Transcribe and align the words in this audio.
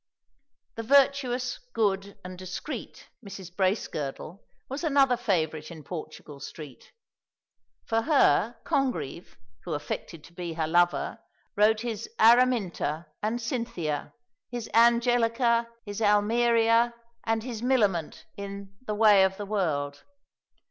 The 0.77 0.81
virtuous, 0.81 1.59
good, 1.73 2.17
and 2.25 2.35
discreet 2.35 3.09
Mrs. 3.23 3.55
Bracegirdle 3.55 4.43
was 4.67 4.83
another 4.83 5.15
favourite 5.15 5.69
in 5.69 5.83
Portugal 5.83 6.39
Street. 6.39 6.91
For 7.85 8.01
her 8.01 8.55
Congreve, 8.63 9.37
who 9.63 9.75
affected 9.75 10.23
to 10.23 10.33
be 10.33 10.53
her 10.53 10.65
lover, 10.65 11.19
wrote 11.55 11.81
his 11.81 12.09
Araminta 12.19 13.05
and 13.21 13.39
Cynthia, 13.39 14.15
his 14.49 14.67
Angelica, 14.73 15.69
his 15.85 16.01
Almeria, 16.01 16.95
and 17.23 17.43
his 17.43 17.61
Millamant 17.61 18.23
in 18.35 18.73
"The 18.87 18.95
way 18.95 19.23
of 19.23 19.37
the 19.37 19.45
world." 19.45 20.03